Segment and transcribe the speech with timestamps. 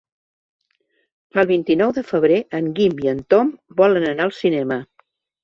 [1.41, 3.53] El vint-i-nou de febrer en Guim i en Tom
[3.83, 4.81] volen anar al cinema.